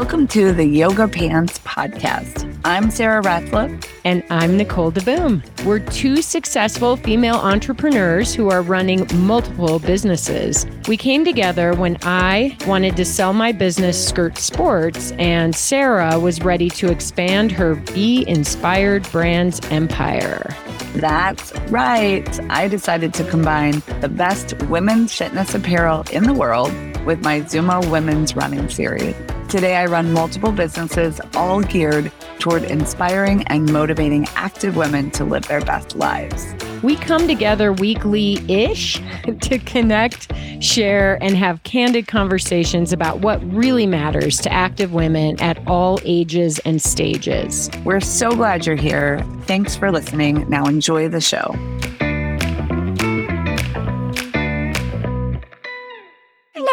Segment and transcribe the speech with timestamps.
[0.00, 2.58] Welcome to the Yoga Pants Podcast.
[2.64, 3.86] I'm Sarah Ratliff.
[4.02, 5.42] And I'm Nicole DeBoom.
[5.66, 10.64] We're two successful female entrepreneurs who are running multiple businesses.
[10.88, 16.40] We came together when I wanted to sell my business, Skirt Sports, and Sarah was
[16.40, 20.56] ready to expand her Be Inspired Brands empire.
[20.94, 22.40] That's right.
[22.50, 26.72] I decided to combine the best women's fitness apparel in the world
[27.04, 29.14] with my Zooma Women's Running Series.
[29.50, 35.48] Today, I run multiple businesses, all geared toward inspiring and motivating active women to live
[35.48, 36.54] their best lives.
[36.84, 39.00] We come together weekly ish
[39.40, 40.32] to connect,
[40.62, 46.60] share, and have candid conversations about what really matters to active women at all ages
[46.60, 47.68] and stages.
[47.84, 49.26] We're so glad you're here.
[49.46, 50.48] Thanks for listening.
[50.48, 51.56] Now, enjoy the show.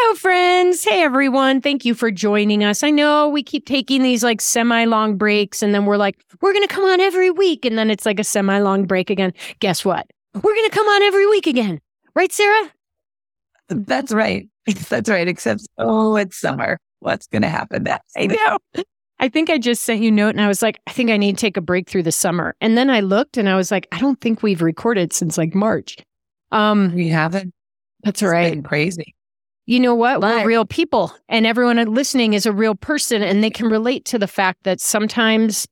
[0.08, 0.82] Hello, friends.
[0.84, 1.60] Hey, everyone.
[1.60, 2.82] Thank you for joining us.
[2.82, 6.54] I know we keep taking these like semi long breaks, and then we're like, we're
[6.54, 7.66] going to come on every week.
[7.66, 9.34] And then it's like a semi long break again.
[9.60, 10.06] Guess what?
[10.32, 11.78] We're going to come on every week again.
[12.14, 12.72] Right, Sarah?
[13.68, 14.48] That's right.
[14.88, 15.28] That's right.
[15.28, 16.78] Except, oh, it's summer.
[17.00, 18.16] What's going to happen next?
[18.16, 18.82] I know.
[19.20, 21.18] I think I just sent you a note and I was like, I think I
[21.18, 22.56] need to take a break through the summer.
[22.62, 25.54] And then I looked and I was like, I don't think we've recorded since like
[25.54, 25.98] March.
[26.50, 27.52] Um, we haven't.
[28.04, 28.64] That's all right.
[28.64, 29.14] Crazy
[29.68, 30.22] you know what?
[30.22, 34.18] We're real people, and everyone listening is a real person, and they can relate to
[34.18, 35.68] the fact that sometimes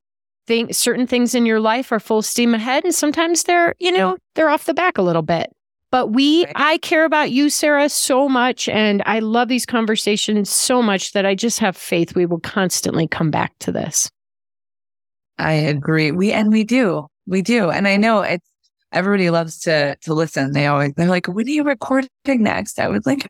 [0.46, 4.18] think certain things in your life are full steam ahead, and sometimes they're, you know,
[4.34, 5.50] they're off the back a little bit.
[5.90, 10.82] But we, I care about you, Sarah, so much, and I love these conversations so
[10.82, 14.10] much that I just have faith we will constantly come back to this.
[15.38, 16.12] I agree.
[16.12, 18.46] We and we do, we do, and I know it's
[18.92, 20.52] everybody loves to to listen.
[20.52, 23.26] They always they're like, "When are you recording next?" I was like,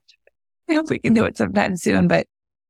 [0.70, 2.08] I hope we can do it sometime soon.
[2.08, 2.26] But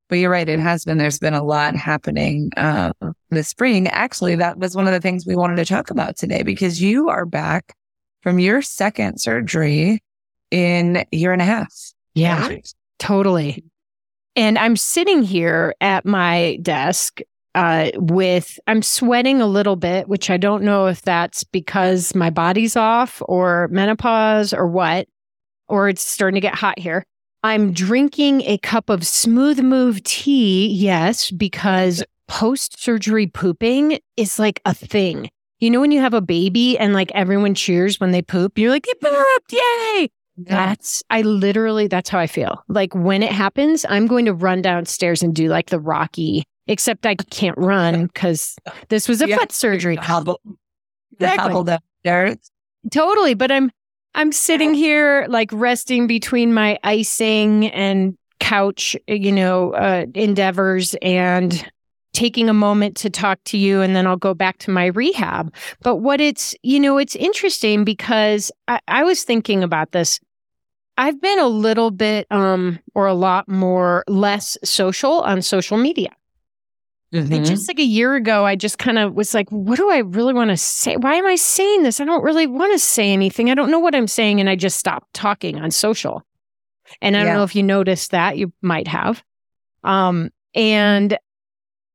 [0.09, 0.49] but you're right.
[0.49, 0.99] It has been.
[0.99, 2.93] There's been a lot happening uh,
[3.31, 3.89] this spring.
[3.89, 7.09] Actually, that was one of the things we wanted to talk about today because you
[7.09, 7.75] are back
[8.23, 10.01] from your second surgery
[10.51, 11.73] in a year and a half.
[12.15, 12.75] Yeah, right?
[12.99, 13.65] totally.
[14.37, 17.21] And I'm sitting here at my desk
[17.55, 22.29] uh, with, I'm sweating a little bit, which I don't know if that's because my
[22.29, 25.09] body's off or menopause or what,
[25.69, 27.07] or it's starting to get hot here.
[27.47, 30.67] I'm drinking a cup of smooth move tea.
[30.67, 35.31] Yes, because post surgery pooping is like a thing.
[35.61, 38.73] You know, when you have a baby and like everyone cheers when they poop, you're
[38.73, 40.11] like, they pooped, yay.
[40.39, 42.65] That's, I literally, that's how I feel.
[42.67, 47.07] Like when it happens, I'm going to run downstairs and do like the Rocky, except
[47.07, 48.57] I can't run because
[48.89, 49.37] this was a yeah.
[49.37, 49.95] foot surgery.
[49.95, 50.41] Hobble,
[51.13, 51.53] exactly.
[51.53, 52.39] hobble downstairs.
[52.91, 53.35] Totally.
[53.35, 53.71] But I'm,
[54.17, 61.71] I'm sitting here like resting between my icing and couch, you know, uh, endeavors and
[62.15, 65.53] taking a moment to talk to you and then I'll go back to my rehab.
[65.83, 70.19] But what it's, you know, it's interesting because I, I was thinking about this.
[70.97, 76.09] I've been a little bit, um, or a lot more less social on social media.
[77.17, 77.45] Mm-hmm.
[77.45, 80.33] just like a year ago, I just kind of was like, what do I really
[80.33, 80.97] want to say?
[80.97, 82.01] Why am I saying this?
[82.01, 83.51] I don't really want to say anything.
[83.51, 84.41] I don't know what I'm saying.
[84.41, 86.23] And I just stopped talking on social.
[87.01, 88.39] And I don't know if you noticed that.
[88.39, 89.23] You might have.
[89.83, 91.19] Um, and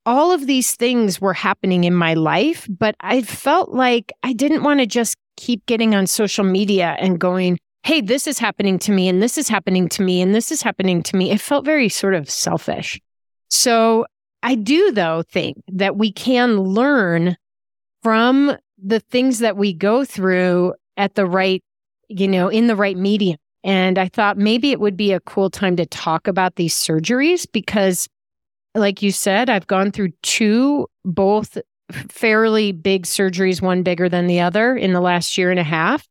[0.06, 4.64] all of these things were happening in my life, but I felt like I didn't
[4.64, 8.92] want to just keep getting on social media and going, hey, this is happening to
[8.92, 11.32] me, and this is happening to me, and this is happening to me.
[11.32, 13.00] It felt very sort of selfish.
[13.50, 14.06] So
[14.44, 17.38] I do, though, think that we can learn
[18.02, 21.64] from the things that we go through at the right,
[22.08, 23.38] you know, in the right medium.
[23.64, 27.46] And I thought maybe it would be a cool time to talk about these surgeries
[27.52, 28.08] because,
[28.74, 31.58] like you said, I've gone through two, both
[32.10, 36.08] fairly big surgeries, one bigger than the other in the last year and a half.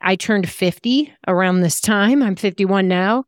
[0.00, 2.22] I turned 50 around this time.
[2.22, 3.24] I'm 51 now.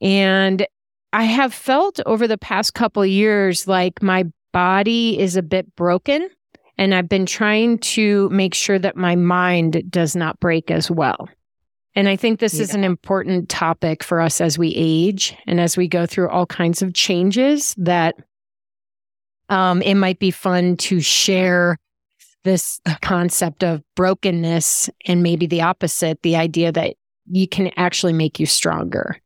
[0.00, 0.66] And
[1.12, 6.28] I have felt over the past couple years like my body is a bit broken
[6.76, 11.28] and I've been trying to make sure that my mind does not break as well.
[11.94, 12.62] And I think this yeah.
[12.62, 16.46] is an important topic for us as we age and as we go through all
[16.46, 18.14] kinds of changes that
[19.48, 21.78] um, it might be fun to share
[22.44, 26.94] this concept of brokenness and maybe the opposite, the idea that
[27.26, 29.20] you can actually make you stronger.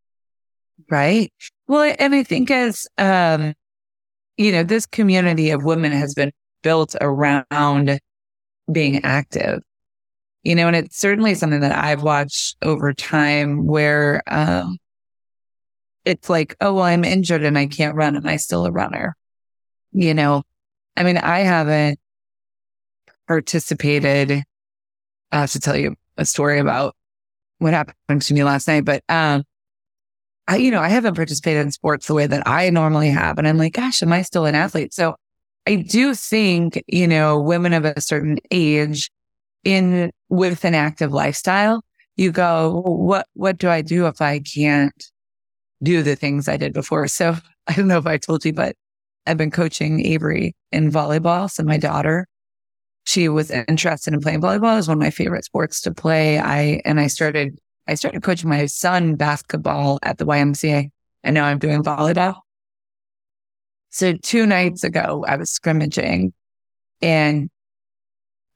[0.93, 1.33] Right.
[1.69, 3.55] Well, and I think as, um,
[4.37, 7.99] you know, this community of women has been built around
[8.71, 9.61] being active,
[10.43, 14.77] you know, and it's certainly something that I've watched over time where, um,
[16.05, 18.15] it's like, oh, well, I'm injured and I can't run.
[18.17, 19.17] Am I still a runner?
[19.93, 20.43] you know,
[20.97, 21.99] I mean, I haven't
[23.27, 24.43] participated.
[25.33, 26.95] I have to tell you a story about
[27.59, 29.45] what happened to me last night, but, um,
[30.49, 33.39] I, you know, I haven't participated in sports the way that I normally have.
[33.39, 34.93] And I'm like, gosh, am I still an athlete?
[34.93, 35.15] So
[35.67, 39.11] I do think, you know, women of a certain age
[39.65, 41.85] in with an active lifestyle,
[42.17, 45.05] you go, what, what do I do if I can't
[45.83, 47.07] do the things I did before?
[47.07, 47.37] So
[47.69, 48.75] I don't know if I told you, but
[49.27, 51.49] I've been coaching Avery in volleyball.
[51.49, 52.27] So my daughter,
[53.05, 54.73] she was interested in playing volleyball.
[54.73, 56.41] It was one of my favorite sports to play.
[56.41, 57.57] I, and I started,
[57.87, 60.91] I started coaching my son basketball at the YMCA
[61.25, 62.37] and now I'm doing volleyball.
[63.91, 66.33] So two nights ago, I was scrimmaging
[67.01, 67.51] and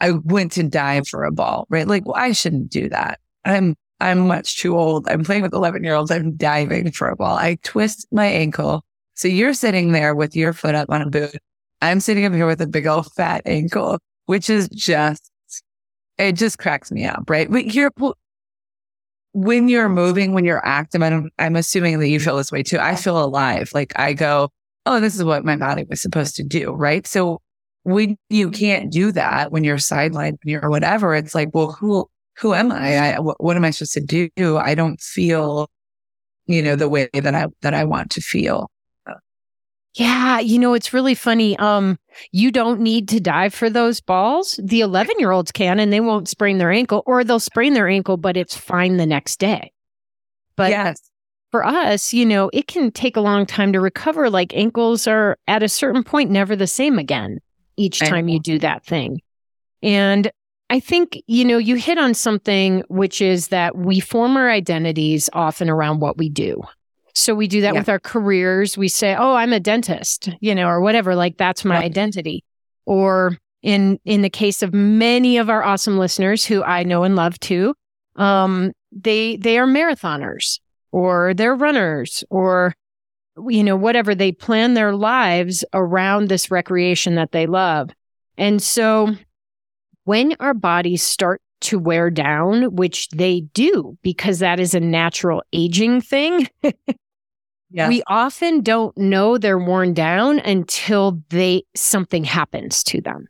[0.00, 1.87] I went to dive for a ball, right?
[1.87, 3.20] Like, well, I shouldn't do that.
[3.44, 5.08] I'm, I'm much too old.
[5.08, 6.11] I'm playing with 11 year olds.
[6.11, 7.37] I'm diving for a ball.
[7.37, 8.84] I twist my ankle.
[9.14, 11.37] So you're sitting there with your foot up on a boot.
[11.81, 15.31] I'm sitting up here with a big old fat ankle, which is just,
[16.19, 17.50] it just cracks me up, right?
[17.50, 17.90] But you're,
[19.37, 22.79] when you're moving, when you're active, I'm, I'm assuming that you feel this way too.
[22.79, 23.71] I feel alive.
[23.75, 24.49] Like I go,
[24.87, 27.06] oh, this is what my body was supposed to do, right?
[27.06, 27.43] So
[27.83, 32.55] when you can't do that, when you're sidelined or whatever, it's like, well, who who
[32.55, 32.97] am I?
[32.97, 34.56] I what, what am I supposed to do?
[34.56, 35.69] I don't feel,
[36.47, 38.71] you know, the way that I that I want to feel.
[39.97, 41.59] Yeah, you know, it's really funny.
[41.59, 41.99] Um,
[42.33, 44.59] you don't need to dive for those balls.
[44.63, 47.89] The 11 year olds can, and they won't sprain their ankle, or they'll sprain their
[47.89, 49.73] ankle, but it's fine the next day.
[50.57, 51.01] But yes
[51.57, 54.29] for us, you know, it can take a long time to recover.
[54.29, 57.39] Like ankles are at a certain point never the same again
[57.79, 59.23] each time you do that thing.
[59.83, 60.31] And
[60.69, 65.31] I think, you know, you hit on something, which is that we form our identities
[65.33, 66.63] often around what we do.
[67.17, 67.81] So we do that yeah.
[67.81, 68.77] with our careers.
[68.77, 72.45] We say, "Oh, I'm a dentist," you know, or whatever, like that's my identity.
[72.85, 77.17] Or in in the case of many of our awesome listeners who I know and
[77.17, 77.75] love too,
[78.17, 80.61] um, they they are marathoners
[80.93, 82.75] or they're runners or
[83.49, 87.91] you know whatever they plan their lives around this recreation that they love
[88.39, 89.15] and so
[90.05, 95.43] when our bodies start to wear down which they do because that is a natural
[95.53, 96.49] aging thing
[97.71, 97.89] yes.
[97.89, 103.29] we often don't know they're worn down until they something happens to them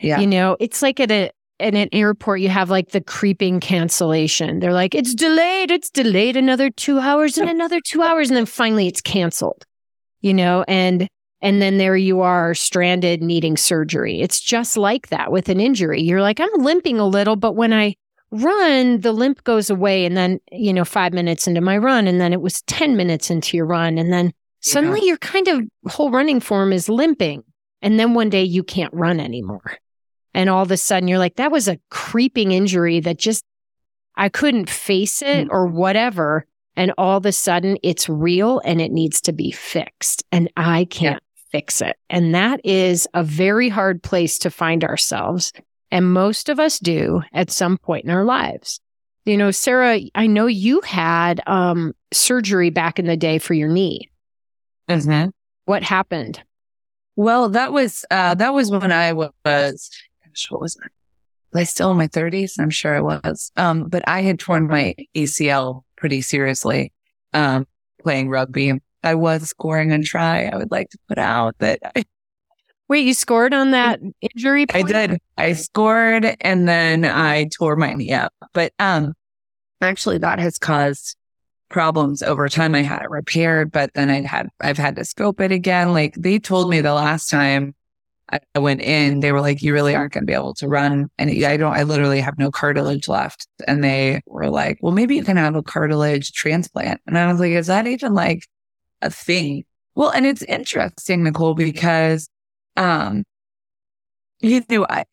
[0.00, 0.20] yeah.
[0.20, 4.60] You know, it's like at a in an airport, you have like the creeping cancellation.
[4.60, 8.30] They're like, it's delayed, it's delayed another two hours and another two hours.
[8.30, 9.66] And then finally it's canceled,
[10.22, 11.06] you know, and,
[11.42, 14.22] and then there you are stranded needing surgery.
[14.22, 16.00] It's just like that with an injury.
[16.00, 17.94] You're like, I'm limping a little, but when I
[18.30, 20.04] run, the limp goes away.
[20.04, 23.30] And then, you know, five minutes into my run, and then it was 10 minutes
[23.30, 23.98] into your run.
[23.98, 25.08] And then suddenly yeah.
[25.08, 27.42] your kind of whole running form is limping.
[27.82, 29.78] And then one day you can't run anymore.
[30.34, 33.44] And all of a sudden you're like, that was a creeping injury that just,
[34.16, 35.76] I couldn't face it or mm-hmm.
[35.76, 36.46] whatever.
[36.76, 40.24] And all of a sudden it's real and it needs to be fixed.
[40.30, 41.42] And I can't yeah.
[41.50, 41.96] fix it.
[42.08, 45.52] And that is a very hard place to find ourselves.
[45.90, 48.80] And most of us do at some point in our lives.
[49.24, 53.68] You know, Sarah, I know you had um, surgery back in the day for your
[53.68, 54.08] knee.
[54.88, 55.30] Mm-hmm.
[55.66, 56.42] What happened?
[57.16, 60.90] Well, that was uh, that was when I was gosh, what was that?
[61.52, 62.52] Was I still in my 30s?
[62.58, 63.52] I'm sure I was.
[63.56, 66.92] Um, but I had torn my ACL pretty seriously
[67.32, 67.66] um,
[68.02, 68.72] playing rugby.
[69.02, 70.46] I was scoring on try.
[70.46, 72.04] I would like to put out that I,
[72.90, 74.66] Wait, you scored on that injury?
[74.66, 74.92] Point?
[74.92, 75.20] I did.
[75.38, 78.34] I scored and then I tore my knee up.
[78.52, 79.14] But um,
[79.80, 81.16] actually, that has caused
[81.68, 82.74] problems over time.
[82.74, 85.92] I had it repaired, but then I had I've had to scope it again.
[85.92, 87.76] Like they told me the last time
[88.28, 91.08] I went in, they were like, you really aren't going to be able to run.
[91.16, 93.46] And I don't, I literally have no cartilage left.
[93.68, 97.00] And they were like, well, maybe you can have a cartilage transplant.
[97.06, 98.48] And I was like, is that even like
[99.00, 99.64] a thing?
[99.94, 102.28] Well, and it's interesting, Nicole, because,
[102.76, 103.24] um,
[104.40, 105.04] you know, I,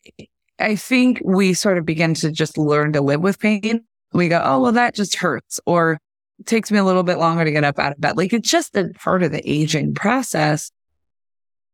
[0.58, 3.84] I think we sort of begin to just learn to live with pain.
[4.12, 5.98] We go, oh, well, that just hurts or
[6.46, 8.16] takes me a little bit longer to get up out of bed.
[8.16, 10.70] Like it's just a part of the aging process.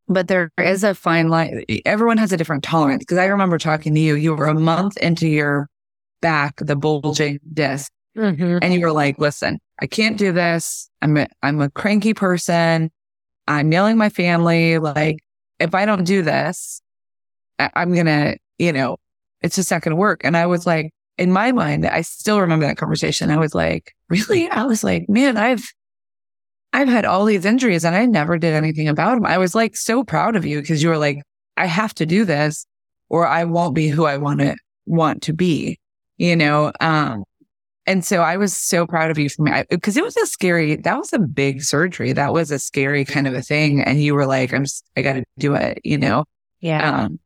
[0.07, 1.64] But there is a fine line.
[1.87, 3.03] Everyone has a different tolerance.
[3.03, 5.69] Because I remember talking to you, you were a month into your
[6.21, 7.91] back, the bulging disc.
[8.17, 8.59] Mm-hmm.
[8.61, 10.91] And you were like, listen, I can't do this.
[11.00, 12.91] I'm a, I'm a cranky person.
[13.49, 14.79] I'm yelling my family.
[14.79, 15.24] Like,
[15.59, 16.81] if I don't do this,
[17.59, 18.97] I'm going to, you know,
[19.43, 20.23] it's just not going to work.
[20.25, 23.31] And I was like, in my mind, I still remember that conversation.
[23.31, 24.49] I was like, really?
[24.49, 25.65] I was like, man, I've,
[26.73, 29.27] I've had all these injuries and I never did anything about them.
[29.27, 31.23] I was like so proud of you because you were like,
[31.57, 32.67] I have to do this
[33.09, 34.57] or I won't be who I want to
[34.87, 35.79] want to be,
[36.17, 36.73] you know?
[36.81, 37.23] Um,
[37.87, 40.76] and so I was so proud of you for me because it was a scary,
[40.76, 42.12] that was a big surgery.
[42.12, 43.83] That was a scary kind of a thing.
[43.83, 46.25] And you were like, I'm just, I got to do it, you know?
[46.61, 47.05] Yeah.
[47.05, 47.19] Um,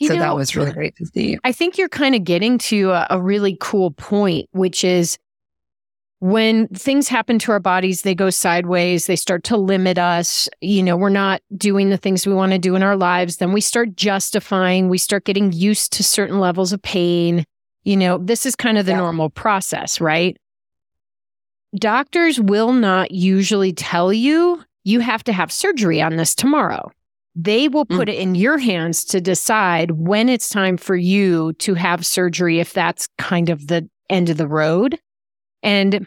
[0.00, 1.38] so know, that was really great to see.
[1.44, 5.18] I think you're kind of getting to a, a really cool point, which is
[6.18, 10.48] when things happen to our bodies, they go sideways, they start to limit us.
[10.60, 13.36] You know, we're not doing the things we want to do in our lives.
[13.36, 17.44] Then we start justifying, we start getting used to certain levels of pain.
[17.84, 18.98] You know, this is kind of the yeah.
[18.98, 20.36] normal process, right?
[21.74, 26.90] Doctors will not usually tell you you have to have surgery on this tomorrow.
[27.34, 28.12] They will put mm.
[28.12, 32.72] it in your hands to decide when it's time for you to have surgery, if
[32.72, 34.98] that's kind of the end of the road.
[35.62, 36.06] And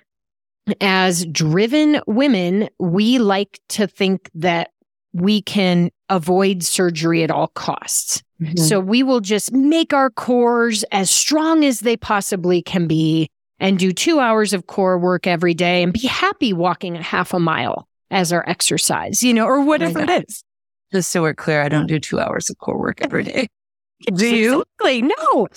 [0.81, 4.71] as driven women, we like to think that
[5.13, 8.21] we can avoid surgery at all costs.
[8.41, 8.57] Mm-hmm.
[8.57, 13.79] So we will just make our cores as strong as they possibly can be and
[13.79, 17.39] do two hours of core work every day and be happy walking a half a
[17.39, 20.43] mile as our exercise, you know, or whatever it is.
[20.91, 23.47] Just so we're clear, I don't do two hours of core work every day.
[24.13, 24.63] do you?
[24.79, 25.01] Exactly.
[25.01, 25.47] No.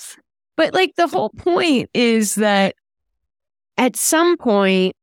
[0.57, 2.75] But like the whole point is that
[3.77, 4.95] at some point,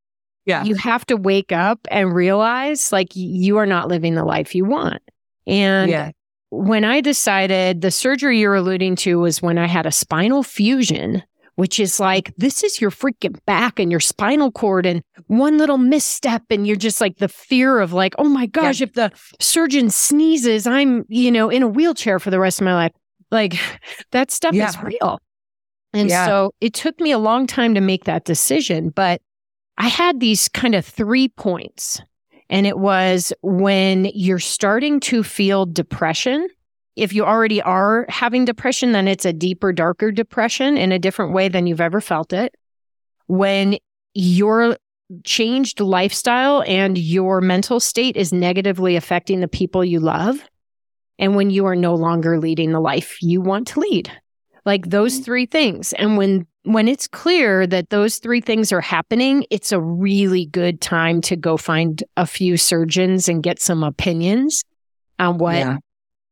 [0.45, 0.63] yeah.
[0.63, 4.65] you have to wake up and realize like you are not living the life you
[4.65, 5.01] want.
[5.47, 6.11] And yeah.
[6.49, 11.23] When I decided the surgery you're alluding to was when I had a spinal fusion,
[11.55, 15.77] which is like, this is your freaking back and your spinal cord, and one little
[15.77, 18.85] misstep, and you're just like the fear of like, oh my gosh, yeah.
[18.85, 22.75] if the surgeon sneezes, I'm, you know, in a wheelchair for the rest of my
[22.75, 22.91] life.
[23.31, 23.55] Like
[24.11, 24.69] that stuff yeah.
[24.69, 25.19] is real.
[25.93, 26.25] And yeah.
[26.25, 29.21] so it took me a long time to make that decision, but
[29.77, 32.01] I had these kind of three points.
[32.49, 36.47] And it was when you're starting to feel depression.
[36.95, 41.33] If you already are having depression, then it's a deeper, darker depression in a different
[41.33, 42.55] way than you've ever felt it.
[43.27, 43.77] When
[44.13, 44.77] your
[45.23, 50.43] changed lifestyle and your mental state is negatively affecting the people you love.
[51.19, 54.11] And when you are no longer leading the life you want to lead
[54.65, 55.23] like those mm-hmm.
[55.23, 59.79] three things and when when it's clear that those three things are happening it's a
[59.79, 64.63] really good time to go find a few surgeons and get some opinions
[65.19, 65.77] on what yeah.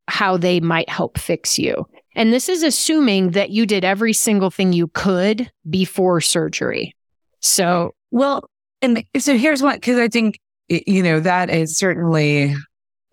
[0.07, 1.87] how they might help fix you.
[2.15, 6.95] And this is assuming that you did every single thing you could before surgery.
[7.39, 8.49] So well
[8.81, 12.55] and so here's what because i think you know that is certainly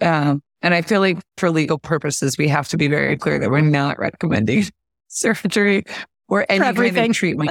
[0.00, 3.50] um and I feel like for legal purposes, we have to be very clear that
[3.50, 4.64] we're not recommending
[5.08, 5.84] surgery
[6.30, 7.50] or any kind of treatment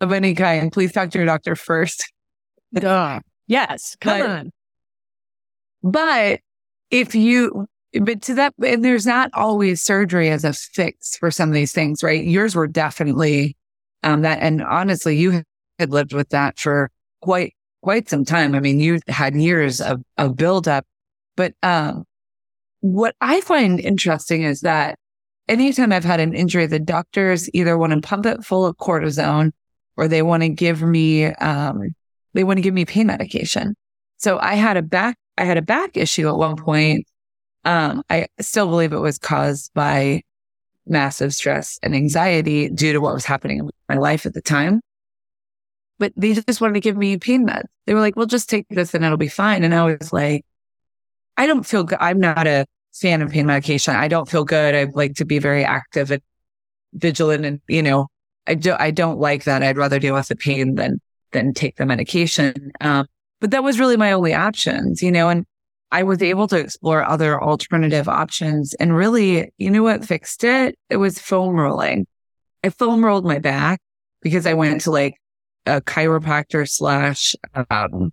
[0.00, 2.10] of any kind, please talk to your doctor first.
[2.74, 3.20] Duh.
[3.46, 3.96] Yes.
[4.00, 4.52] Come but, on.
[5.82, 6.40] But
[6.90, 7.66] if you,
[8.00, 11.72] but to that, and there's not always surgery as a fix for some of these
[11.72, 12.24] things, right?
[12.24, 13.56] Yours were definitely
[14.04, 14.38] um, that.
[14.40, 15.42] And honestly, you
[15.78, 18.54] had lived with that for quite, quite some time.
[18.54, 20.86] I mean, you had years of, of buildup.
[21.36, 22.04] But um,
[22.80, 24.96] what I find interesting is that
[25.50, 29.50] anytime I've had an injury, the doctors either want to pump it full of cortisone
[29.96, 31.94] or they want to give me, um,
[32.32, 33.74] they want to give me pain medication.
[34.16, 37.06] So I had a back, I had a back issue at one point.
[37.64, 40.22] Um, I still believe it was caused by
[40.86, 44.80] massive stress and anxiety due to what was happening in my life at the time.
[45.98, 47.64] But they just wanted to give me pain meds.
[47.86, 49.64] They were like, well, just take this and it'll be fine.
[49.64, 50.46] And I was like,
[51.36, 51.98] I don't feel good.
[52.00, 53.94] I'm not a fan of pain medication.
[53.94, 54.74] I don't feel good.
[54.74, 56.22] I like to be very active and
[56.92, 58.08] vigilant and, you know,
[58.46, 59.62] I do, I don't like that.
[59.62, 61.00] I'd rather deal with the pain than,
[61.32, 62.72] than take the medication.
[62.80, 63.06] Um,
[63.40, 65.46] but that was really my only options, you know, and
[65.92, 70.78] I was able to explore other alternative options and really, you know what fixed it?
[70.88, 72.06] It was foam rolling.
[72.62, 73.80] I foam rolled my back
[74.20, 75.14] because I went to like
[75.66, 78.12] a chiropractor slash, um,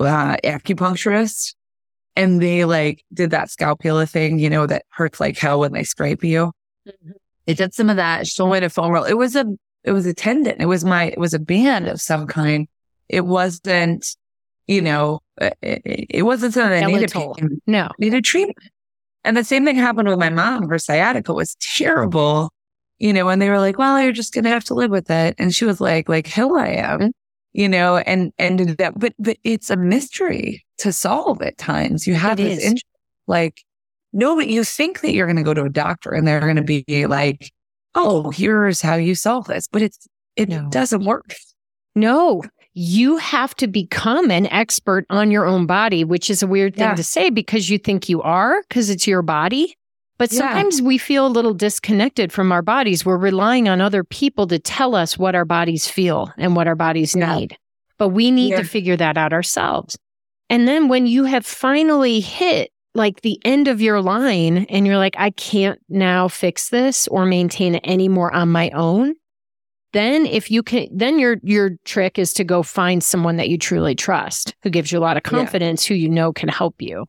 [0.00, 1.54] uh, acupuncturist
[2.18, 5.84] and they like did that scalpel thing, you know, that hurts like hell when they
[5.84, 6.50] scrape you.
[6.86, 7.12] Mm-hmm.
[7.46, 8.26] They did some of that.
[8.26, 9.04] She me to foam roll.
[9.04, 9.46] It was a,
[9.84, 10.56] it was a tendon.
[10.58, 12.66] It was my, it was a band of some kind.
[13.08, 14.16] It wasn't,
[14.66, 17.14] you know, it, it wasn't something that needed
[17.66, 18.58] no needed treatment.
[19.22, 20.68] And the same thing happened with my mom.
[20.68, 22.52] Her sciatica was terrible,
[22.98, 25.08] you know, and they were like, well, you're just going to have to live with
[25.08, 25.36] it.
[25.38, 27.12] And she was like, like, hell I am
[27.58, 32.06] you know, and, and that, but, but it's a mystery to solve at times.
[32.06, 32.76] You have it this, in,
[33.26, 33.64] like,
[34.12, 36.54] no, but you think that you're going to go to a doctor and they're going
[36.54, 37.50] to be like,
[37.96, 40.68] oh, here's how you solve this, but it's, it no.
[40.70, 41.34] doesn't work.
[41.96, 42.44] No.
[42.74, 46.84] you have to become an expert on your own body, which is a weird thing
[46.84, 46.94] Yeah.
[46.94, 49.74] to say because you think you are because it's your body.
[50.18, 50.38] But Yeah.
[50.40, 53.06] sometimes we feel a little disconnected from our bodies.
[53.06, 56.74] We're relying on other people to tell us what our bodies feel and what our
[56.74, 57.36] bodies Yeah.
[57.38, 57.56] need.
[57.98, 58.58] But we need Yeah.
[58.62, 59.96] to figure that out ourselves.
[60.50, 64.96] And then when you have finally hit like the end of your line and you're
[64.96, 69.14] like, I can't now fix this or maintain it anymore on my own,
[69.92, 73.56] then if you can then your your trick is to go find someone that you
[73.56, 75.30] truly trust who gives you a lot of Yeah.
[75.30, 77.06] confidence who you know can help you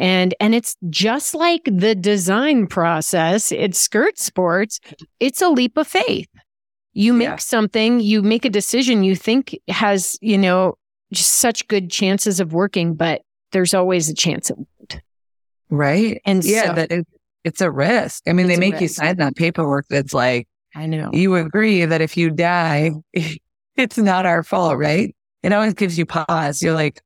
[0.00, 4.80] and and it's just like the design process it's skirt sports
[5.20, 6.28] it's a leap of faith
[6.92, 7.36] you make Yeah.
[7.36, 10.74] something you make a decision you think has you know
[11.12, 15.00] just such good chances of working but there's always a chance it won't
[15.68, 16.20] Right.
[16.24, 16.66] and Yeah.
[16.68, 17.04] so, that
[17.44, 18.24] it's a risk.
[18.28, 22.00] I mean, they make you sign that paperwork that's like, i know you agree that
[22.00, 22.90] if you die,
[23.76, 25.14] it's not our fault, right?
[25.42, 26.60] It always gives you pause.
[26.62, 27.00] You're like,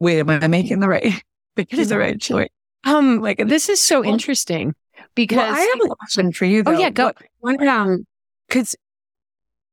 [0.00, 1.12] wait, am I making the right,
[1.58, 2.48] making the right choice?
[2.84, 4.74] um Like, this is so Well- interesting
[5.14, 6.62] because Well, I have a question for you.
[6.62, 6.72] Though.
[6.74, 7.12] Oh, yeah, go.
[7.40, 8.06] What, what, um,
[8.48, 8.74] because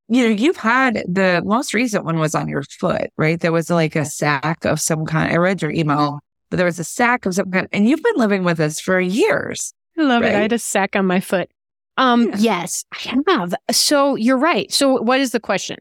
[0.08, 3.40] you know you've had the most recent one was on your foot, right?
[3.40, 5.32] There was like a sack of some kind.
[5.32, 8.18] I read your email, but there was a sack of some kind, and you've been
[8.18, 9.74] living with us for years.
[9.98, 10.36] I love it.
[10.36, 11.50] I had a sack on my foot.
[11.98, 12.36] Um, Yeah.
[12.40, 13.54] yes, I have.
[13.72, 14.72] So you're right.
[14.72, 15.78] So what is the question?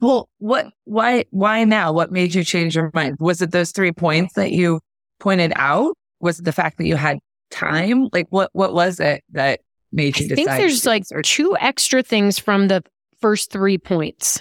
[0.00, 0.66] Well, what?
[0.84, 1.24] Why?
[1.30, 1.92] Why now?
[1.92, 3.16] What made you change your mind?
[3.20, 4.80] Was it those three points that you
[5.20, 5.96] pointed out?
[6.20, 7.18] Was the fact that you had
[7.50, 8.08] time?
[8.12, 8.50] Like, what?
[8.52, 9.60] What was it that
[9.92, 10.44] made I you decide?
[10.44, 11.04] think there's like?
[11.12, 12.82] Or- two extra things from the
[13.20, 14.40] first three points.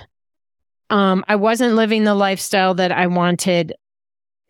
[0.89, 3.73] Um, I wasn't living the lifestyle that I wanted.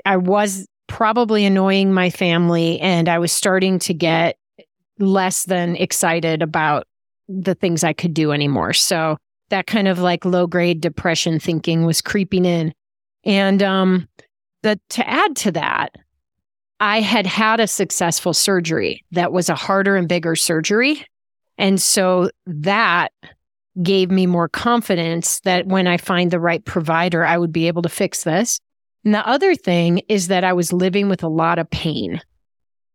[0.05, 4.37] I was probably annoying my family and I was starting to get
[4.97, 6.87] less than excited about
[7.27, 8.73] the things I could do anymore.
[8.73, 9.17] So
[9.49, 12.73] that kind of like low grade depression thinking was creeping in.
[13.23, 14.07] And um
[14.63, 15.95] the to add to that,
[16.79, 21.05] I had had a successful surgery that was a harder and bigger surgery.
[21.57, 23.11] And so that
[23.83, 27.81] gave me more confidence that when I find the right provider, I would be able
[27.81, 28.59] to fix this.
[29.03, 32.21] And the other thing is that I was living with a lot of pain.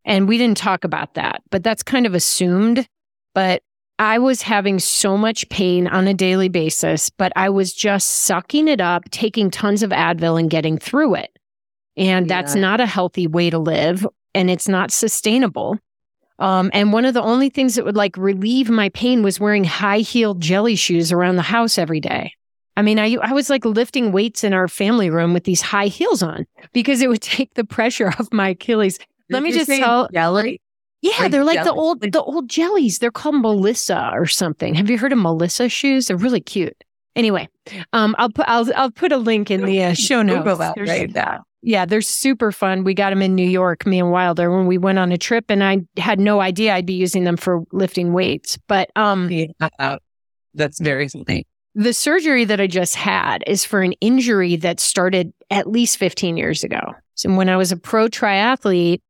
[0.05, 2.87] And we didn't talk about that, but that's kind of assumed.
[3.35, 3.63] But
[3.99, 8.69] I was having so much pain on a daily basis, but I was just sucking
[8.69, 11.39] it up, taking tons of Advil and getting through it.
[11.97, 15.79] And that's not a healthy way to live and it's not sustainable.
[16.41, 19.63] Um, and one of the only things that would like relieve my pain was wearing
[19.65, 22.33] high heeled jelly shoes around the house every day.
[22.77, 25.87] I mean, I, I was like lifting weights in our family room with these high
[25.87, 28.99] heels on because it would take the pressure off my Achilles.
[29.31, 30.61] Let me just tell- jelly.
[31.01, 32.99] Yeah, Like they're like the old the old jellies.
[32.99, 34.75] They're called Melissa or something.
[34.75, 36.07] Have you heard of Melissa shoes?
[36.07, 36.83] They're really cute.
[37.15, 37.47] Anyway,
[37.93, 40.39] um, I'll put I'll I'll put a link in the uh, show notes.
[40.39, 41.45] Google that There's- right now.
[41.67, 42.85] Yeah, they're super fun.
[42.85, 45.47] We got them in New York, me and Wilder, when we went on a trip,
[45.49, 48.59] and I had no idea I'd be using them for lifting weights.
[48.69, 49.97] But um, Yeah,
[50.55, 51.47] that's very funny.
[51.75, 56.37] the surgery that I just had is for an injury that started at least 15
[56.37, 56.81] years ago.
[57.15, 59.01] So when I was a pro triathlete,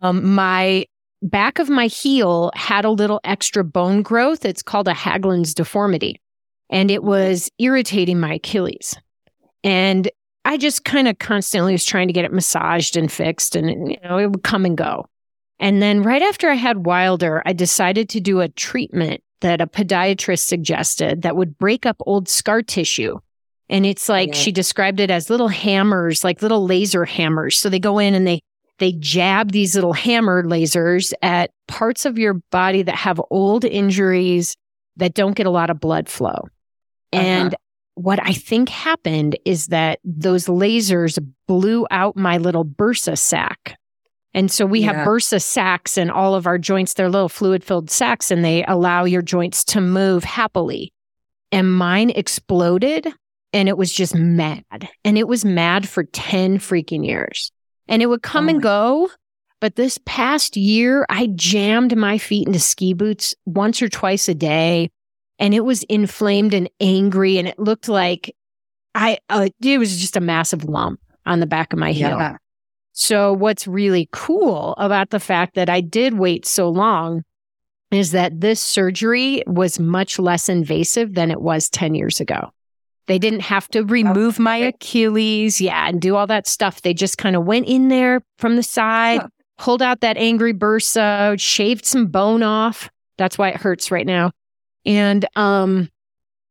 [0.00, 0.86] um, my
[1.22, 4.44] back of my heel had a little extra bone growth.
[4.44, 6.20] It's called a Haglund's deformity,
[6.68, 8.96] and it was irritating my Achilles.
[9.62, 10.10] And
[10.44, 13.96] I just kind of constantly was trying to get it massaged and fixed, and you
[14.02, 15.06] know it would come and go.
[15.60, 19.66] And then right after I had Wilder, I decided to do a treatment that a
[19.66, 23.18] podiatrist suggested that would break up old scar tissue.
[23.68, 24.34] And it's like Yeah.
[24.34, 27.56] she described it as little hammers, like little laser hammers.
[27.58, 28.40] So they go in and they
[28.78, 34.56] they jab these little hammer lasers at parts of your body that have old injuries
[34.96, 36.48] that don't get a lot of blood flow.
[37.12, 37.56] And uh-huh.
[37.94, 43.78] What I think happened is that those lasers blew out my little bursa sac.
[44.34, 44.92] And so we Yeah.
[44.94, 46.94] have bursa sacs in all of our joints.
[46.94, 50.92] They're little fluid filled sacs and they allow your joints to move happily.
[51.50, 53.08] And mine exploded
[53.52, 54.64] and it was just mad.
[55.04, 57.52] And it was mad for 10 freaking years.
[57.88, 59.10] And it would come Oh and go.
[59.60, 64.34] But this past year, I jammed my feet into ski boots once or twice a
[64.34, 64.90] day
[65.42, 68.34] and it was inflamed and angry and it looked like
[68.94, 72.10] I uh, it was just a massive lump on the back of my heel.
[72.10, 72.36] Yeah.
[72.92, 77.24] So what's really cool about the fact that I did wait so long
[77.90, 82.50] is that this surgery was much less invasive than it was 10 years ago.
[83.06, 86.82] They didn't have to remove my Achilles, yeah, and do all that stuff.
[86.82, 89.28] They just kind of went in there from the side, Huh.
[89.58, 92.88] pulled out that angry bursa, shaved some bone off.
[93.18, 94.30] That's why it hurts right now.
[94.84, 95.88] And um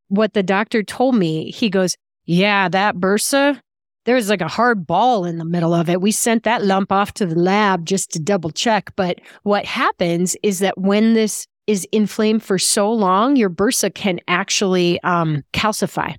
[0.07, 3.59] what the doctor told me, he goes, Yeah, that bursa,
[4.05, 6.01] there was like a hard ball in the middle of it.
[6.01, 8.91] We sent that lump off to the lab just to double check.
[8.95, 14.19] But what happens is that when this is inflamed for so long, your bursa can
[14.27, 16.15] actually um, calcify.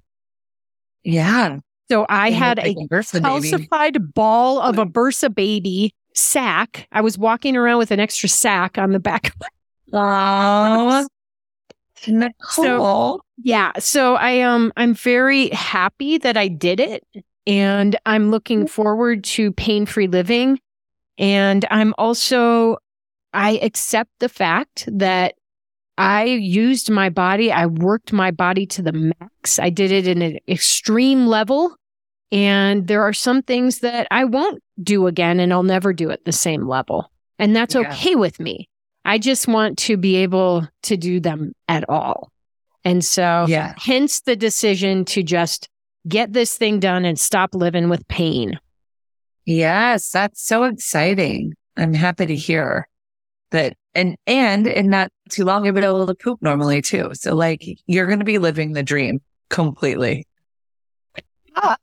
[1.03, 1.59] Yeah.
[1.91, 6.87] So I had a bursa calcified ball of a bursa baby sack.
[6.93, 9.29] I was walking around with an extra sack on the back.
[9.29, 9.49] of my.
[9.95, 11.07] Oh,
[12.09, 13.19] Nicole.
[13.19, 13.73] So, yeah.
[13.79, 17.05] So I um I'm very happy that I did it.
[17.45, 20.61] And I'm looking forward to pain-free living.
[21.19, 22.77] And I'm also
[23.35, 25.35] I accept the fact that
[25.99, 29.59] I used my body, I worked my body to the max.
[29.59, 31.77] I did it in an extreme level.
[32.31, 36.25] And there are some things that I won't do again and I'll never do at
[36.25, 37.11] the same level.
[37.39, 37.81] And that's yeah.
[37.83, 38.69] okay with me.
[39.05, 42.31] I just want to be able to do them at all.
[42.85, 43.75] And so, yeah.
[43.77, 45.69] hence the decision to just
[46.09, 48.59] get this thing done and stop living with pain.
[49.45, 51.55] Yes, that's so exciting.
[51.77, 52.89] I'm happy to hear
[53.51, 53.77] that.
[53.95, 57.11] And, and in not too long, you'll be able to poop normally too.
[57.15, 60.27] So like you're going to be living the dream completely.
[61.55, 61.77] Ah,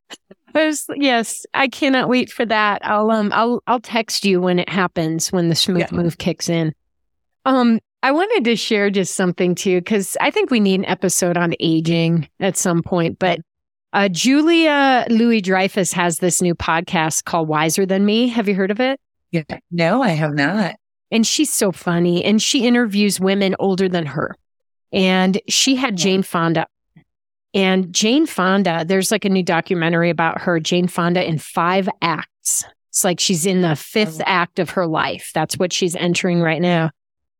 [0.96, 2.84] yes, I cannot wait for that.
[2.84, 5.88] I'll, um, I'll, I'll text you when it happens, when the smooth yeah.
[5.92, 6.74] move kicks in.
[7.46, 11.38] Um, I wanted to share just something too, because I think we need an episode
[11.38, 13.20] on aging at some point.
[13.20, 13.40] But
[13.92, 18.28] uh, Julia Louis Dreyfus has this new podcast called Wiser Than Me.
[18.28, 19.00] Have you heard of it?
[19.32, 19.44] Yeah.
[19.72, 20.76] No, I have not.
[21.12, 22.24] And she's so funny.
[22.24, 24.36] And she interviews women older than her.
[24.92, 26.68] And she had Jane Fonda.
[27.54, 32.64] And Jane Fonda, there's like a new documentary about her, Jane Fonda, in five acts.
[32.90, 34.26] It's like she's in the fifth oh.
[34.28, 35.32] act of her life.
[35.34, 36.92] That's what she's entering right now.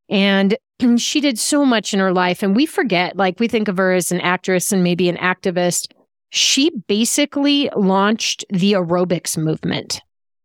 [0.10, 0.58] And
[0.98, 2.44] she did so much in her life.
[2.44, 5.94] And we forget, like, we think of her as an actress and maybe an activist.
[6.32, 10.02] She basically launched the aerobics movement.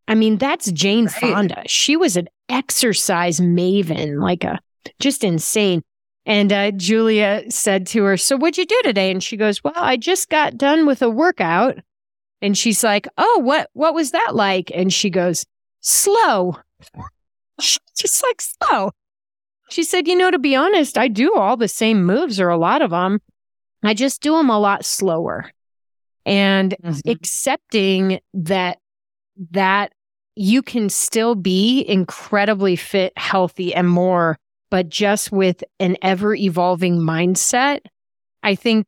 [0.07, 1.15] I mean, that's Jane right.
[1.15, 1.63] Fonda.
[1.67, 4.61] She was an exercise maven, like a
[5.01, 5.83] just insane.
[6.27, 9.11] And uh, Julia said to her, So what'd you do today?
[9.11, 11.79] And she goes, Well, I just got done with a workout.
[12.41, 14.71] And she's like, Oh, what what was that like?
[14.75, 15.45] And she goes,
[15.81, 16.57] Slow.
[17.61, 18.91] just like slow.
[19.71, 22.59] She said, You know, to be honest, I do all the same moves or a
[22.59, 23.21] lot of them.
[23.83, 25.51] I just do them a lot slower.
[26.27, 27.11] And mm-hmm.
[27.11, 28.79] accepting that,
[29.51, 29.93] that
[30.37, 34.39] you can still be incredibly fit, healthy, and more,
[34.71, 37.81] but just with an ever evolving mindset.
[38.43, 38.87] I think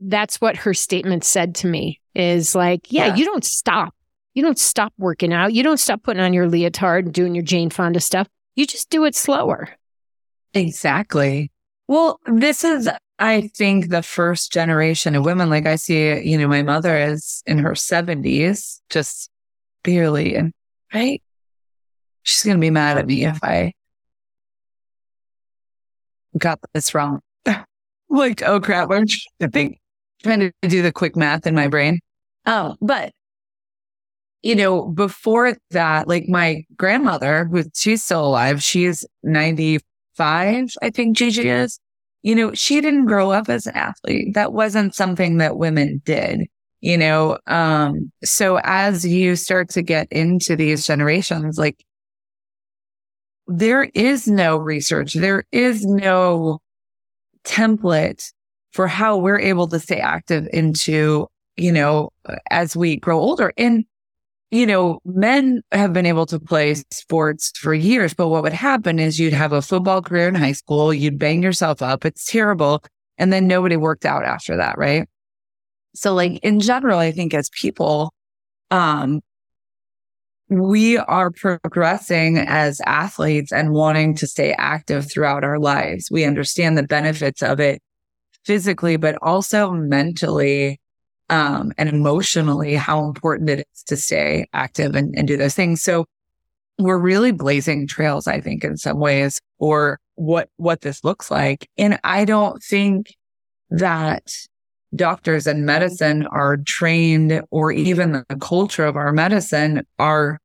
[0.00, 3.94] that's what her statement said to me is like, yeah, yeah, you don't stop.
[4.34, 5.52] You don't stop working out.
[5.52, 8.28] You don't stop putting on your leotard and doing your Jane Fonda stuff.
[8.56, 9.68] You just do it slower.
[10.54, 11.50] Exactly.
[11.88, 12.88] Well, this is,
[13.18, 15.50] I think, the first generation of women.
[15.50, 19.30] Like I see, you know, my mother is in her 70s, just
[19.82, 20.34] barely.
[20.36, 20.52] And
[20.92, 21.22] right,
[22.22, 23.72] she's going to be mad at me if I
[26.38, 27.20] got this wrong.
[28.08, 29.06] like, oh crap, I'm
[29.40, 29.78] I think
[30.22, 32.00] trying to do the quick math in my brain.
[32.46, 33.12] Oh, but
[34.42, 39.78] you know, before that, like my grandmother, who she's still alive, she's 90
[40.16, 41.78] five, I think Gigi is.
[42.22, 44.34] You know, she didn't grow up as an athlete.
[44.34, 46.46] That wasn't something that women did,
[46.80, 47.38] you know?
[47.48, 51.84] Um, so as you start to get into these generations, like
[53.48, 55.14] there is no research.
[55.14, 56.60] There is no
[57.44, 58.32] template
[58.70, 62.10] for how we're able to stay active into, you know,
[62.50, 63.52] as we grow older.
[63.58, 63.84] And
[64.52, 68.98] you know, men have been able to play sports for years, but what would happen
[68.98, 72.04] is you'd have a football career in high school, you'd bang yourself up.
[72.04, 72.84] It's terrible.
[73.16, 74.76] And then nobody worked out after that.
[74.76, 75.08] Right.
[75.94, 78.12] So like in general, I think as people,
[78.70, 79.22] um,
[80.50, 86.10] we are progressing as athletes and wanting to stay active throughout our lives.
[86.10, 87.80] We understand the benefits of it
[88.44, 90.78] physically, but also mentally
[91.30, 95.82] um, and emotionally how important it is to stay active and, and do those things.
[95.82, 96.06] So
[96.78, 101.68] we're really blazing trails, I think, in some ways, for what what this looks like.
[101.78, 103.14] And I don't think
[103.70, 104.30] that
[104.94, 110.38] doctors and medicine are trained or even the culture of our medicine are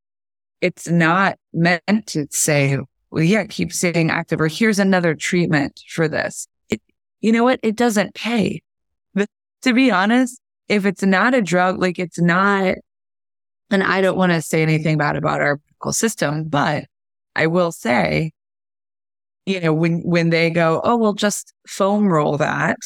[0.61, 2.79] it's not meant to say,
[3.11, 6.47] well, yeah, keep staying active or here's another treatment for this.
[6.69, 6.81] It,
[7.19, 7.59] you know what?
[7.61, 8.61] It doesn't pay.
[9.13, 9.27] But
[9.63, 12.75] to be honest, if it's not a drug, like it's not,
[13.69, 16.85] and I don't want to say anything bad about our medical system, but
[17.35, 18.31] I will say,
[19.45, 22.77] you know, when, when they go, oh, we'll just foam roll that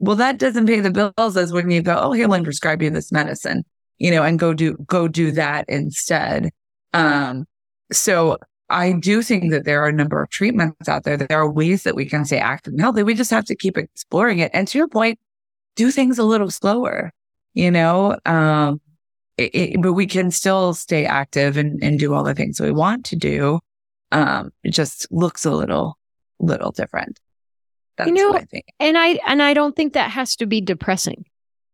[0.00, 3.12] well, that doesn't pay the bills as when you go, oh, me prescribe you this
[3.12, 3.64] medicine,
[3.98, 6.50] you know, and go do, go do that instead.
[6.94, 7.44] Um,
[7.92, 8.38] so
[8.70, 11.18] I do think that there are a number of treatments out there.
[11.18, 13.02] There are ways that we can stay active and healthy.
[13.02, 14.50] We just have to keep exploring it.
[14.54, 15.18] And to your point,
[15.76, 17.12] do things a little slower,
[17.54, 18.80] you know, um,
[19.36, 22.70] it, it, but we can still stay active and, and do all the things we
[22.70, 23.60] want to do.
[24.12, 25.98] Um, it just looks a little,
[26.38, 27.18] little different.
[27.96, 28.66] That's you know, I think.
[28.78, 31.24] And I, and I don't think that has to be depressing.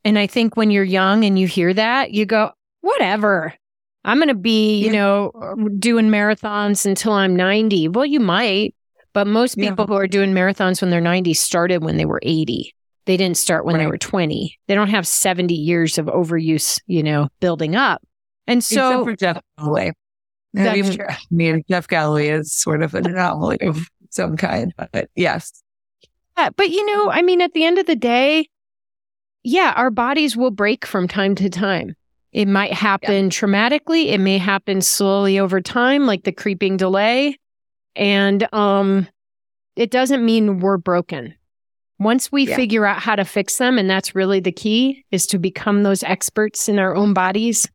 [0.04, 3.54] And I think when you're young and you hear that, you go, whatever.
[4.04, 5.00] I'm going to be, you yeah.
[5.00, 7.88] know, doing marathons until I'm 90.
[7.88, 8.76] Well, you might,
[9.12, 9.86] but most people yeah.
[9.86, 12.75] who are doing marathons when they're 90 started when they were 80.
[13.06, 13.82] They didn't start when right.
[13.82, 14.58] they were 20.
[14.66, 18.02] They don't have 70 years of overuse, you know, building up.
[18.46, 19.92] And so, Except for Jeff Galloway.
[20.56, 25.10] I mean, I mean, Jeff Galloway is sort of an anomaly of some kind, but
[25.14, 25.62] yes.
[26.38, 28.48] Yeah, but you know, I mean, at the end of the day,
[29.42, 31.94] yeah, our bodies will break from time to time.
[32.32, 33.30] It might happen yeah.
[33.30, 34.06] traumatically.
[34.06, 37.38] It may happen slowly over time, like the creeping delay.
[37.94, 39.08] And um,
[39.74, 41.34] it doesn't mean we're broken.
[41.98, 42.56] Once we yeah.
[42.56, 46.02] figure out how to fix them, and that's really the key, is to become those
[46.02, 47.68] experts in our own bodies.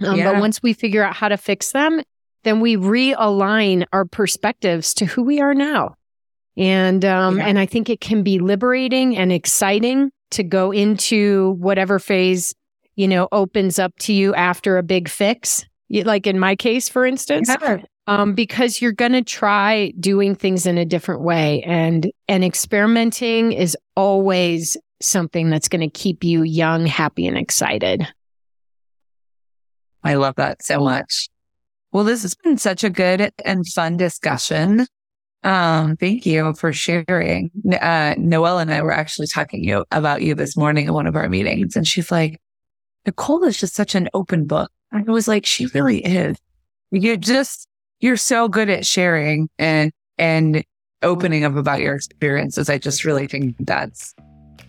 [0.00, 0.32] Um, yeah.
[0.32, 2.00] But once we figure out how to fix them,
[2.44, 5.96] then we realign our perspectives to who we are now.
[6.56, 7.46] And um, yeah.
[7.46, 12.54] and I think it can be liberating and exciting to go into whatever phase
[13.00, 15.64] you know, opens up to you after a big fix.
[15.88, 17.78] Like in my case, for instance, yeah.
[18.06, 23.52] Um, because you're going to try doing things in a different way and, and experimenting
[23.52, 28.06] is always something that's going to keep you young, happy, and excited.
[30.02, 31.28] I love that so much.
[31.92, 34.86] Well, this has been such a good and fun discussion.
[35.42, 37.50] Um, thank you for sharing.
[37.80, 41.16] Uh, Noelle and I were actually talking you about you this morning in one of
[41.16, 42.40] our meetings, and she's like,
[43.06, 44.70] Nicole is just such an open book.
[44.92, 46.36] I was like, she really is.
[46.90, 47.66] You're just,
[48.00, 50.64] you're so good at sharing and, and
[51.02, 52.68] opening up about your experiences.
[52.68, 54.14] I just really think that's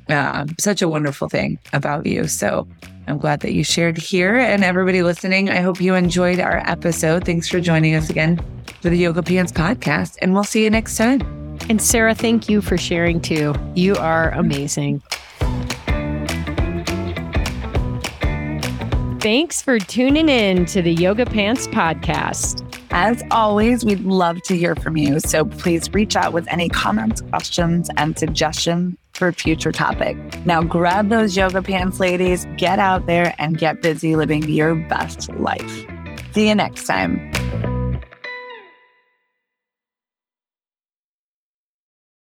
[0.09, 2.27] uh, such a wonderful thing about you.
[2.27, 2.67] So
[3.07, 5.49] I'm glad that you shared here and everybody listening.
[5.49, 7.25] I hope you enjoyed our episode.
[7.25, 8.43] Thanks for joining us again
[8.81, 11.21] for the Yoga Pants podcast, and we'll see you next time.
[11.69, 13.53] And Sarah, thank you for sharing too.
[13.75, 15.01] You are amazing.
[19.21, 22.67] Thanks for tuning in to the Yoga Pants podcast.
[22.89, 25.19] As always, we'd love to hear from you.
[25.19, 30.17] So please reach out with any comments, questions, and suggestions for future topic.
[30.47, 35.31] Now grab those yoga pants, ladies, get out there and get busy living your best
[35.33, 35.85] life.
[36.33, 37.30] See you next time.